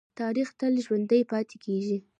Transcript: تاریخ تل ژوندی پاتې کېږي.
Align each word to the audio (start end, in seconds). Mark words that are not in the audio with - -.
تاریخ 0.19 0.47
تل 0.59 0.73
ژوندی 0.85 1.21
پاتې 1.31 1.55
کېږي. 1.65 1.97